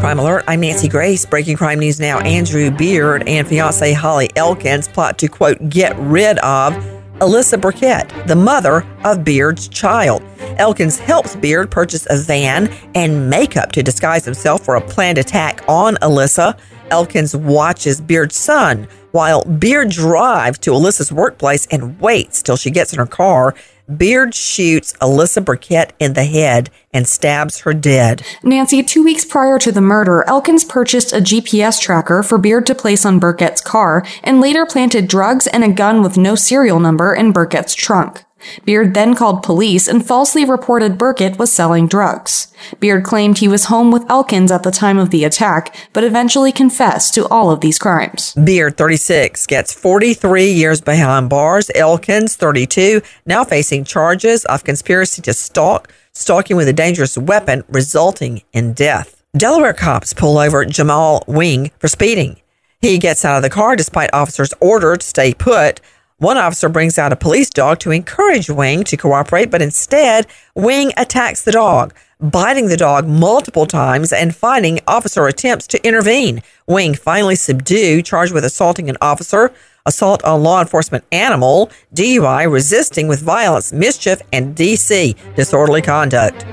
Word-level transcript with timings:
Crime 0.00 0.18
Alert, 0.18 0.44
I'm 0.46 0.60
Nancy 0.60 0.88
Grace. 0.88 1.24
Breaking 1.24 1.56
crime 1.56 1.80
news 1.80 1.98
now. 1.98 2.20
Andrew 2.20 2.70
Beard 2.70 3.26
and 3.26 3.48
fiancee 3.48 3.92
Holly 3.92 4.30
Elkins 4.36 4.86
plot 4.86 5.18
to, 5.18 5.26
quote, 5.26 5.68
get 5.68 5.98
rid 5.98 6.38
of 6.38 6.74
Alyssa 7.18 7.60
Burkett, 7.60 8.12
the 8.28 8.36
mother 8.36 8.86
of 9.04 9.24
Beard's 9.24 9.68
child. 9.68 10.22
Elkins 10.58 10.98
helps 10.98 11.34
Beard 11.34 11.70
purchase 11.70 12.06
a 12.10 12.18
van 12.18 12.68
and 12.94 13.28
makeup 13.30 13.72
to 13.72 13.82
disguise 13.82 14.24
himself 14.24 14.64
for 14.64 14.76
a 14.76 14.80
planned 14.80 15.18
attack 15.18 15.64
on 15.66 15.96
Alyssa. 15.96 16.58
Elkins 16.90 17.34
watches 17.34 18.00
Beard's 18.00 18.36
son 18.36 18.86
while 19.12 19.42
Beard 19.44 19.88
drives 19.88 20.58
to 20.58 20.70
Alyssa's 20.70 21.10
workplace 21.10 21.66
and 21.70 21.98
waits 22.00 22.42
till 22.42 22.56
she 22.56 22.70
gets 22.70 22.92
in 22.92 22.98
her 22.98 23.06
car. 23.06 23.54
Beard 23.94 24.34
shoots 24.34 24.94
Alyssa 24.94 25.44
Burkett 25.44 25.92
in 26.00 26.14
the 26.14 26.24
head 26.24 26.70
and 26.92 27.06
stabs 27.06 27.60
her 27.60 27.72
dead. 27.72 28.22
Nancy, 28.42 28.82
two 28.82 29.04
weeks 29.04 29.24
prior 29.24 29.58
to 29.60 29.70
the 29.70 29.80
murder, 29.80 30.24
Elkins 30.26 30.64
purchased 30.64 31.12
a 31.12 31.20
GPS 31.20 31.80
tracker 31.80 32.24
for 32.24 32.36
Beard 32.36 32.66
to 32.66 32.74
place 32.74 33.06
on 33.06 33.20
Burkett's 33.20 33.60
car 33.60 34.04
and 34.24 34.40
later 34.40 34.66
planted 34.66 35.06
drugs 35.06 35.46
and 35.46 35.62
a 35.62 35.68
gun 35.68 36.02
with 36.02 36.16
no 36.16 36.34
serial 36.34 36.80
number 36.80 37.14
in 37.14 37.30
Burkett's 37.30 37.74
trunk. 37.74 38.25
Beard 38.64 38.94
then 38.94 39.14
called 39.14 39.42
police 39.42 39.88
and 39.88 40.06
falsely 40.06 40.44
reported 40.44 40.98
Burkett 40.98 41.38
was 41.38 41.52
selling 41.52 41.88
drugs. 41.88 42.52
Beard 42.80 43.04
claimed 43.04 43.38
he 43.38 43.48
was 43.48 43.66
home 43.66 43.90
with 43.90 44.08
Elkins 44.10 44.50
at 44.50 44.62
the 44.62 44.70
time 44.70 44.98
of 44.98 45.10
the 45.10 45.24
attack, 45.24 45.74
but 45.92 46.04
eventually 46.04 46.52
confessed 46.52 47.14
to 47.14 47.26
all 47.28 47.50
of 47.50 47.60
these 47.60 47.78
crimes. 47.78 48.34
Beard, 48.34 48.76
36, 48.76 49.46
gets 49.46 49.72
43 49.72 50.50
years 50.50 50.80
behind 50.80 51.30
bars. 51.30 51.70
Elkins, 51.74 52.36
32, 52.36 53.02
now 53.24 53.44
facing 53.44 53.84
charges 53.84 54.44
of 54.46 54.64
conspiracy 54.64 55.22
to 55.22 55.32
stalk, 55.32 55.92
stalking 56.12 56.56
with 56.56 56.68
a 56.68 56.72
dangerous 56.72 57.16
weapon, 57.18 57.64
resulting 57.68 58.42
in 58.52 58.72
death. 58.72 59.22
Delaware 59.36 59.74
cops 59.74 60.14
pull 60.14 60.38
over 60.38 60.64
Jamal 60.64 61.24
Wing 61.26 61.70
for 61.78 61.88
speeding. 61.88 62.40
He 62.80 62.98
gets 62.98 63.24
out 63.24 63.36
of 63.36 63.42
the 63.42 63.50
car 63.50 63.76
despite 63.76 64.10
officers' 64.12 64.54
order 64.60 64.96
to 64.96 65.06
stay 65.06 65.34
put. 65.34 65.80
One 66.18 66.38
officer 66.38 66.70
brings 66.70 66.96
out 66.96 67.12
a 67.12 67.16
police 67.16 67.50
dog 67.50 67.78
to 67.80 67.90
encourage 67.90 68.48
Wing 68.48 68.84
to 68.84 68.96
cooperate, 68.96 69.50
but 69.50 69.60
instead, 69.60 70.26
Wing 70.54 70.90
attacks 70.96 71.42
the 71.42 71.52
dog, 71.52 71.92
biting 72.18 72.68
the 72.68 72.76
dog 72.78 73.06
multiple 73.06 73.66
times 73.66 74.14
and 74.14 74.34
fighting 74.34 74.80
officer 74.88 75.26
attempts 75.26 75.66
to 75.66 75.86
intervene. 75.86 76.42
Wing 76.66 76.94
finally 76.94 77.36
subdued, 77.36 78.06
charged 78.06 78.32
with 78.32 78.46
assaulting 78.46 78.88
an 78.88 78.96
officer, 79.02 79.52
assault 79.84 80.24
on 80.24 80.42
law 80.42 80.62
enforcement 80.62 81.04
animal, 81.12 81.70
DUI, 81.94 82.50
resisting 82.50 83.08
with 83.08 83.20
violence, 83.20 83.70
mischief, 83.70 84.22
and 84.32 84.56
DC, 84.56 85.14
disorderly 85.34 85.82
conduct. 85.82 86.46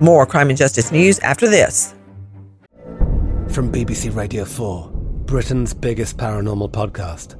More 0.00 0.24
crime 0.24 0.48
and 0.48 0.56
justice 0.56 0.90
news 0.90 1.18
after 1.18 1.46
this. 1.46 1.94
From 3.50 3.70
BBC 3.70 4.16
Radio 4.16 4.46
4, 4.46 4.90
Britain's 5.26 5.74
biggest 5.74 6.16
paranormal 6.16 6.70
podcast 6.70 7.39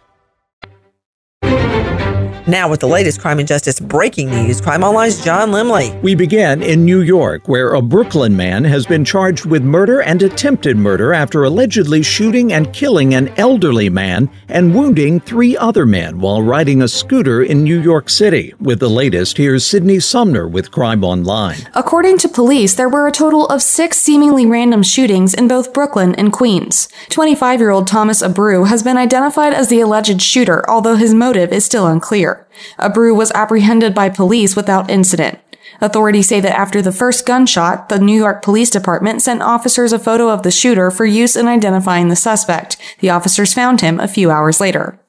Now, 2.47 2.67
with 2.67 2.79
the 2.79 2.87
latest 2.87 3.21
crime 3.21 3.37
and 3.37 3.47
justice 3.47 3.79
breaking 3.79 4.31
news, 4.31 4.59
Crime 4.59 4.83
Online's 4.83 5.23
John 5.23 5.51
Limley. 5.51 6.01
We 6.01 6.15
begin 6.15 6.63
in 6.63 6.83
New 6.83 7.01
York, 7.01 7.47
where 7.47 7.75
a 7.75 7.81
Brooklyn 7.83 8.35
man 8.35 8.63
has 8.63 8.87
been 8.87 9.05
charged 9.05 9.45
with 9.45 9.63
murder 9.63 10.01
and 10.01 10.23
attempted 10.23 10.75
murder 10.75 11.13
after 11.13 11.43
allegedly 11.43 12.01
shooting 12.01 12.51
and 12.51 12.73
killing 12.73 13.13
an 13.13 13.27
elderly 13.37 13.89
man 13.89 14.27
and 14.49 14.73
wounding 14.73 15.19
three 15.19 15.55
other 15.55 15.85
men 15.85 16.19
while 16.19 16.41
riding 16.41 16.81
a 16.81 16.87
scooter 16.87 17.43
in 17.43 17.63
New 17.63 17.79
York 17.79 18.09
City. 18.09 18.55
With 18.59 18.79
the 18.79 18.89
latest, 18.89 19.37
here's 19.37 19.63
Sydney 19.63 19.99
Sumner 19.99 20.47
with 20.47 20.71
Crime 20.71 21.03
Online. 21.03 21.59
According 21.75 22.17
to 22.19 22.29
police, 22.29 22.73
there 22.73 22.89
were 22.89 23.07
a 23.07 23.11
total 23.11 23.45
of 23.49 23.61
six 23.61 23.99
seemingly 23.99 24.47
random 24.47 24.81
shootings 24.81 25.35
in 25.35 25.47
both 25.47 25.73
Brooklyn 25.73 26.15
and 26.15 26.33
Queens. 26.33 26.89
25 27.09 27.59
year 27.59 27.69
old 27.69 27.85
Thomas 27.85 28.23
Abreu 28.23 28.67
has 28.67 28.81
been 28.81 28.97
identified 28.97 29.53
as 29.53 29.69
the 29.69 29.79
alleged 29.79 30.21
shooter, 30.23 30.67
although 30.67 30.95
his 30.95 31.13
motive 31.13 31.53
is 31.53 31.63
still 31.65 31.85
unclear. 31.85 32.30
Abreu 32.79 33.15
was 33.15 33.31
apprehended 33.31 33.93
by 33.93 34.09
police 34.09 34.55
without 34.55 34.89
incident. 34.89 35.39
Authorities 35.79 36.27
say 36.27 36.39
that 36.39 36.57
after 36.57 36.81
the 36.81 36.91
first 36.91 37.25
gunshot, 37.25 37.89
the 37.89 37.99
New 37.99 38.17
York 38.17 38.43
Police 38.43 38.69
Department 38.69 39.21
sent 39.21 39.41
officers 39.41 39.93
a 39.93 39.99
photo 39.99 40.29
of 40.29 40.43
the 40.43 40.51
shooter 40.51 40.91
for 40.91 41.05
use 41.05 41.35
in 41.35 41.47
identifying 41.47 42.09
the 42.09 42.15
suspect. 42.15 42.77
The 42.99 43.09
officers 43.09 43.53
found 43.53 43.81
him 43.81 43.99
a 43.99 44.07
few 44.07 44.29
hours 44.29 44.59
later. 44.59 44.99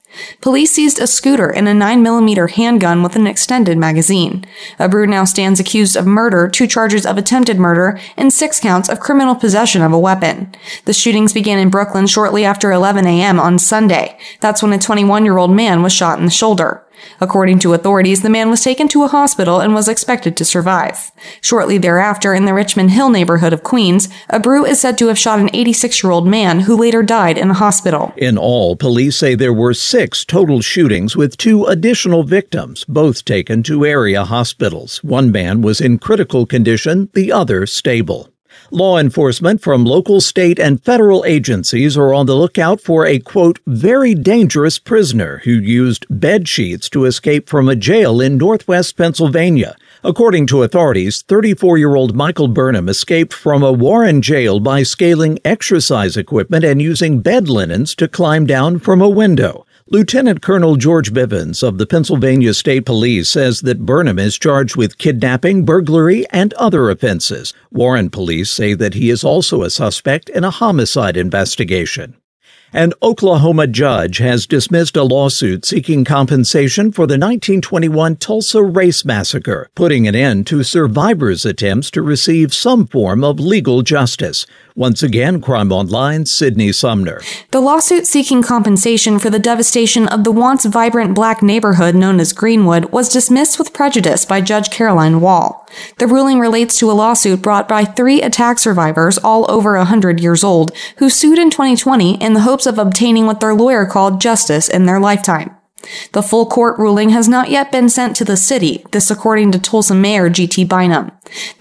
Police 0.40 0.72
seized 0.72 1.00
a 1.00 1.06
scooter 1.06 1.48
and 1.48 1.66
a 1.68 1.72
9mm 1.72 2.50
handgun 2.50 3.02
with 3.02 3.16
an 3.16 3.26
extended 3.26 3.78
magazine. 3.78 4.44
Abreu 4.78 5.08
now 5.08 5.24
stands 5.24 5.58
accused 5.58 5.96
of 5.96 6.06
murder, 6.06 6.48
two 6.48 6.66
charges 6.66 7.06
of 7.06 7.16
attempted 7.16 7.58
murder, 7.58 7.98
and 8.16 8.32
six 8.32 8.60
counts 8.60 8.88
of 8.88 9.00
criminal 9.00 9.34
possession 9.34 9.80
of 9.80 9.92
a 9.92 9.98
weapon. 9.98 10.54
The 10.84 10.92
shootings 10.92 11.32
began 11.32 11.58
in 11.58 11.70
Brooklyn 11.70 12.06
shortly 12.06 12.44
after 12.44 12.72
11 12.72 13.06
a.m. 13.06 13.40
on 13.40 13.58
Sunday. 13.58 14.18
That's 14.40 14.62
when 14.62 14.72
a 14.72 14.78
21 14.78 15.24
year 15.24 15.38
old 15.38 15.50
man 15.50 15.82
was 15.82 15.92
shot 15.92 16.18
in 16.18 16.26
the 16.26 16.30
shoulder. 16.30 16.84
According 17.20 17.60
to 17.60 17.74
authorities, 17.74 18.22
the 18.22 18.30
man 18.30 18.50
was 18.50 18.62
taken 18.62 18.88
to 18.88 19.04
a 19.04 19.08
hospital 19.08 19.60
and 19.60 19.74
was 19.74 19.88
expected 19.88 20.36
to 20.36 20.44
survive. 20.44 21.12
Shortly 21.40 21.78
thereafter, 21.78 22.34
in 22.34 22.44
the 22.44 22.54
Richmond 22.54 22.90
Hill 22.90 23.10
neighborhood 23.10 23.52
of 23.52 23.62
Queens, 23.62 24.08
Abreu 24.30 24.68
is 24.68 24.80
said 24.80 24.98
to 24.98 25.08
have 25.08 25.18
shot 25.18 25.38
an 25.38 25.50
86 25.52 26.02
year 26.02 26.10
old 26.10 26.26
man 26.26 26.60
who 26.60 26.76
later 26.76 27.02
died 27.02 27.38
in 27.38 27.50
a 27.50 27.54
hospital. 27.54 28.12
In 28.16 28.36
all, 28.36 28.76
police 28.76 29.16
say 29.16 29.34
there 29.34 29.52
were 29.52 29.74
six 29.74 30.24
total 30.24 30.60
shootings 30.60 31.16
with 31.16 31.36
two 31.36 31.64
additional 31.66 32.22
victims, 32.22 32.84
both 32.84 33.24
taken 33.24 33.62
to 33.64 33.84
area 33.86 34.24
hospitals. 34.24 35.02
One 35.04 35.30
man 35.30 35.62
was 35.62 35.80
in 35.80 35.98
critical 35.98 36.46
condition, 36.46 37.08
the 37.14 37.30
other 37.30 37.66
stable. 37.66 38.31
Law 38.72 38.96
enforcement 38.96 39.60
from 39.60 39.84
local, 39.84 40.22
state, 40.22 40.58
and 40.58 40.82
federal 40.82 41.26
agencies 41.26 41.94
are 41.94 42.14
on 42.14 42.24
the 42.24 42.34
lookout 42.34 42.80
for 42.80 43.04
a 43.04 43.18
quote, 43.18 43.58
very 43.66 44.14
dangerous 44.14 44.78
prisoner 44.78 45.42
who 45.44 45.50
used 45.50 46.06
bed 46.08 46.48
sheets 46.48 46.88
to 46.88 47.04
escape 47.04 47.50
from 47.50 47.68
a 47.68 47.76
jail 47.76 48.18
in 48.18 48.38
northwest 48.38 48.96
Pennsylvania. 48.96 49.76
According 50.02 50.46
to 50.46 50.62
authorities, 50.62 51.20
34 51.20 51.76
year 51.76 51.94
old 51.94 52.16
Michael 52.16 52.48
Burnham 52.48 52.88
escaped 52.88 53.34
from 53.34 53.62
a 53.62 53.70
Warren 53.70 54.22
jail 54.22 54.58
by 54.58 54.84
scaling 54.84 55.38
exercise 55.44 56.16
equipment 56.16 56.64
and 56.64 56.80
using 56.80 57.20
bed 57.20 57.50
linens 57.50 57.94
to 57.96 58.08
climb 58.08 58.46
down 58.46 58.78
from 58.78 59.02
a 59.02 59.08
window. 59.08 59.66
Lieutenant 59.88 60.40
Colonel 60.40 60.76
George 60.76 61.12
Bivens 61.12 61.60
of 61.60 61.76
the 61.76 61.86
Pennsylvania 61.86 62.54
State 62.54 62.86
Police 62.86 63.28
says 63.28 63.62
that 63.62 63.84
Burnham 63.84 64.18
is 64.18 64.38
charged 64.38 64.76
with 64.76 64.96
kidnapping, 64.96 65.64
burglary, 65.64 66.24
and 66.30 66.54
other 66.54 66.88
offenses. 66.88 67.52
Warren 67.72 68.08
police 68.08 68.50
say 68.50 68.74
that 68.74 68.94
he 68.94 69.10
is 69.10 69.24
also 69.24 69.62
a 69.62 69.70
suspect 69.70 70.28
in 70.28 70.44
a 70.44 70.50
homicide 70.50 71.16
investigation. 71.16 72.16
An 72.74 72.94
Oklahoma 73.02 73.66
judge 73.66 74.16
has 74.16 74.46
dismissed 74.46 74.96
a 74.96 75.02
lawsuit 75.02 75.66
seeking 75.66 76.06
compensation 76.06 76.90
for 76.90 77.06
the 77.06 77.18
1921 77.18 78.16
Tulsa 78.16 78.62
Race 78.62 79.04
Massacre, 79.04 79.68
putting 79.74 80.08
an 80.08 80.14
end 80.14 80.46
to 80.46 80.62
survivors' 80.62 81.44
attempts 81.44 81.90
to 81.90 82.00
receive 82.00 82.54
some 82.54 82.86
form 82.86 83.22
of 83.22 83.38
legal 83.38 83.82
justice. 83.82 84.46
Once 84.74 85.02
again, 85.02 85.40
Crime 85.40 85.70
Online, 85.70 86.24
Sydney 86.24 86.72
Sumner. 86.72 87.20
The 87.50 87.60
lawsuit 87.60 88.06
seeking 88.06 88.42
compensation 88.42 89.18
for 89.18 89.28
the 89.28 89.38
devastation 89.38 90.08
of 90.08 90.24
the 90.24 90.32
once 90.32 90.64
vibrant 90.64 91.14
black 91.14 91.42
neighborhood 91.42 91.94
known 91.94 92.18
as 92.18 92.32
Greenwood 92.32 92.86
was 92.86 93.10
dismissed 93.10 93.58
with 93.58 93.74
prejudice 93.74 94.24
by 94.24 94.40
Judge 94.40 94.70
Caroline 94.70 95.20
Wall. 95.20 95.68
The 95.98 96.06
ruling 96.06 96.40
relates 96.40 96.78
to 96.78 96.90
a 96.90 96.92
lawsuit 96.92 97.42
brought 97.42 97.68
by 97.68 97.84
three 97.84 98.22
attack 98.22 98.58
survivors, 98.58 99.18
all 99.18 99.50
over 99.50 99.76
100 99.76 100.20
years 100.20 100.42
old, 100.42 100.74
who 100.96 101.10
sued 101.10 101.38
in 101.38 101.50
2020 101.50 102.22
in 102.22 102.32
the 102.32 102.40
hopes 102.40 102.66
of 102.66 102.78
obtaining 102.78 103.26
what 103.26 103.40
their 103.40 103.54
lawyer 103.54 103.84
called 103.84 104.20
justice 104.20 104.68
in 104.68 104.86
their 104.86 105.00
lifetime. 105.00 105.54
The 106.12 106.22
full 106.22 106.46
court 106.46 106.78
ruling 106.78 107.10
has 107.10 107.28
not 107.28 107.50
yet 107.50 107.72
been 107.72 107.88
sent 107.88 108.16
to 108.16 108.24
the 108.24 108.36
city, 108.36 108.84
this 108.92 109.10
according 109.10 109.52
to 109.52 109.58
Tulsa 109.58 109.94
Mayor 109.94 110.28
G.T. 110.28 110.64
Bynum. 110.64 111.10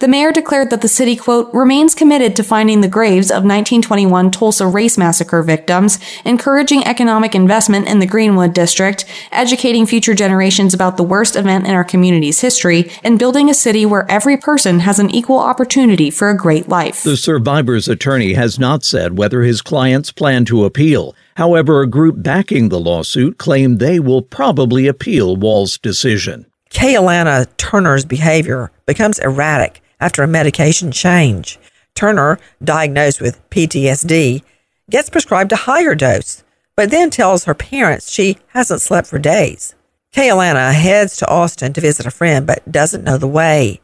The 0.00 0.08
mayor 0.08 0.32
declared 0.32 0.70
that 0.70 0.82
the 0.82 0.88
city, 0.88 1.16
quote, 1.16 1.52
remains 1.54 1.94
committed 1.94 2.36
to 2.36 2.42
finding 2.42 2.80
the 2.80 2.88
graves 2.88 3.30
of 3.30 3.44
1921 3.44 4.30
Tulsa 4.30 4.66
race 4.66 4.98
massacre 4.98 5.42
victims, 5.42 5.98
encouraging 6.24 6.84
economic 6.84 7.34
investment 7.34 7.88
in 7.88 7.98
the 7.98 8.06
Greenwood 8.06 8.52
district, 8.52 9.04
educating 9.30 9.86
future 9.86 10.14
generations 10.14 10.74
about 10.74 10.96
the 10.96 11.02
worst 11.02 11.36
event 11.36 11.66
in 11.66 11.74
our 11.74 11.84
community's 11.84 12.40
history, 12.40 12.90
and 13.02 13.18
building 13.18 13.48
a 13.48 13.54
city 13.54 13.86
where 13.86 14.10
every 14.10 14.36
person 14.36 14.80
has 14.80 14.98
an 14.98 15.10
equal 15.10 15.38
opportunity 15.38 16.10
for 16.10 16.28
a 16.28 16.36
great 16.36 16.68
life. 16.68 17.02
The 17.02 17.16
survivor's 17.16 17.88
attorney 17.88 18.34
has 18.34 18.58
not 18.58 18.84
said 18.84 19.16
whether 19.16 19.42
his 19.42 19.62
clients 19.62 20.12
plan 20.12 20.44
to 20.46 20.64
appeal. 20.64 21.14
However, 21.36 21.80
a 21.80 21.86
group 21.86 22.22
backing 22.22 22.68
the 22.68 22.80
lawsuit 22.80 23.38
claimed 23.38 23.78
they 23.78 23.98
will 23.98 24.22
probably 24.22 24.86
appeal 24.86 25.36
Wall's 25.36 25.78
decision. 25.78 26.46
Kaylana 26.70 27.46
Turner's 27.56 28.04
behavior 28.04 28.70
becomes 28.86 29.18
erratic 29.18 29.82
after 30.00 30.22
a 30.22 30.28
medication 30.28 30.90
change. 30.90 31.58
Turner, 31.94 32.38
diagnosed 32.62 33.20
with 33.20 33.48
PTSD, 33.50 34.42
gets 34.90 35.10
prescribed 35.10 35.52
a 35.52 35.56
higher 35.56 35.94
dose, 35.94 36.42
but 36.76 36.90
then 36.90 37.10
tells 37.10 37.44
her 37.44 37.54
parents 37.54 38.10
she 38.10 38.38
hasn't 38.48 38.80
slept 38.80 39.06
for 39.06 39.18
days. 39.18 39.74
Kaylana 40.14 40.72
heads 40.72 41.16
to 41.16 41.28
Austin 41.28 41.72
to 41.72 41.80
visit 41.80 42.04
a 42.04 42.10
friend 42.10 42.46
but 42.46 42.70
doesn't 42.70 43.04
know 43.04 43.16
the 43.16 43.28
way. 43.28 43.80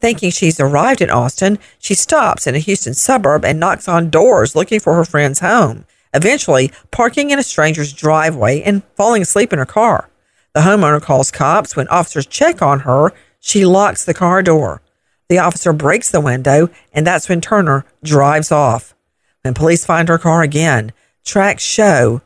Thinking 0.00 0.30
she's 0.30 0.60
arrived 0.60 1.00
in 1.00 1.10
Austin, 1.10 1.58
she 1.78 1.94
stops 1.94 2.46
in 2.46 2.54
a 2.54 2.60
Houston 2.60 2.94
suburb 2.94 3.44
and 3.44 3.58
knocks 3.58 3.88
on 3.88 4.10
doors 4.10 4.54
looking 4.54 4.80
for 4.80 4.94
her 4.94 5.04
friend's 5.04 5.40
home, 5.40 5.86
eventually 6.14 6.72
parking 6.90 7.30
in 7.30 7.38
a 7.38 7.42
stranger's 7.42 7.92
driveway 7.92 8.62
and 8.62 8.82
falling 8.96 9.22
asleep 9.22 9.52
in 9.52 9.58
her 9.58 9.66
car. 9.66 10.10
The 10.54 10.60
homeowner 10.60 11.00
calls 11.00 11.30
cops. 11.30 11.76
When 11.76 11.88
officers 11.88 12.26
check 12.26 12.62
on 12.62 12.80
her, 12.80 13.12
she 13.38 13.64
locks 13.64 14.04
the 14.04 14.14
car 14.14 14.42
door. 14.42 14.82
The 15.28 15.38
officer 15.38 15.72
breaks 15.72 16.10
the 16.10 16.20
window, 16.20 16.70
and 16.92 17.06
that's 17.06 17.28
when 17.28 17.40
Turner 17.40 17.84
drives 18.02 18.50
off. 18.50 18.94
When 19.42 19.54
police 19.54 19.84
find 19.84 20.08
her 20.08 20.18
car 20.18 20.42
again, 20.42 20.92
tracks 21.24 21.62
show 21.62 22.22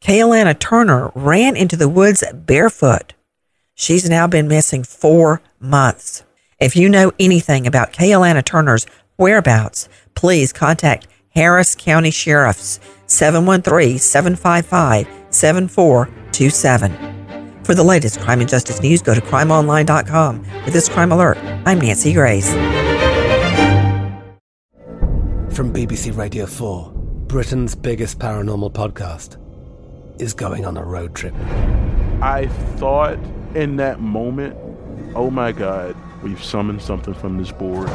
Kaylana 0.00 0.58
Turner 0.58 1.10
ran 1.14 1.56
into 1.56 1.76
the 1.76 1.88
woods 1.88 2.24
barefoot. 2.32 3.14
She's 3.74 4.08
now 4.08 4.26
been 4.26 4.48
missing 4.48 4.82
four 4.82 5.42
months. 5.60 6.24
If 6.58 6.74
you 6.74 6.88
know 6.88 7.12
anything 7.20 7.66
about 7.66 7.92
Kaylana 7.92 8.44
Turner's 8.44 8.86
whereabouts, 9.16 9.88
please 10.14 10.52
contact 10.52 11.06
Harris 11.34 11.76
County 11.76 12.10
Sheriff's 12.10 12.80
713 13.08 13.98
755 13.98 15.08
7427. 15.30 17.18
For 17.64 17.74
the 17.74 17.82
latest 17.84 18.20
crime 18.20 18.40
and 18.40 18.48
justice 18.48 18.80
news, 18.80 19.02
go 19.02 19.14
to 19.14 19.20
crimeonline.com. 19.20 20.44
For 20.64 20.70
this 20.70 20.88
crime 20.88 21.12
alert, 21.12 21.36
I'm 21.66 21.80
Nancy 21.80 22.14
Grace. 22.14 22.50
From 25.54 25.72
BBC 25.72 26.16
Radio 26.16 26.46
4, 26.46 26.92
Britain's 27.26 27.74
biggest 27.74 28.18
paranormal 28.18 28.72
podcast 28.72 29.36
is 30.20 30.32
going 30.32 30.64
on 30.64 30.76
a 30.76 30.84
road 30.84 31.14
trip. 31.14 31.34
I 32.22 32.46
thought 32.76 33.18
in 33.54 33.76
that 33.76 34.00
moment, 34.00 34.56
oh 35.14 35.30
my 35.30 35.52
God, 35.52 35.96
we've 36.22 36.42
summoned 36.42 36.80
something 36.80 37.14
from 37.14 37.38
this 37.38 37.50
board. 37.50 37.88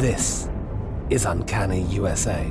This 0.00 0.48
is 1.10 1.24
Uncanny 1.26 1.82
USA. 1.82 2.50